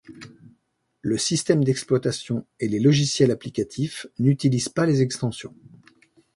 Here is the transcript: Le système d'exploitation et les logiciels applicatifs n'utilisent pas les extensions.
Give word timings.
Le 1.03 1.15
système 1.19 1.63
d'exploitation 1.63 2.43
et 2.59 2.67
les 2.67 2.79
logiciels 2.79 3.29
applicatifs 3.29 4.07
n'utilisent 4.17 4.67
pas 4.67 4.87
les 4.87 5.03
extensions. 5.03 5.53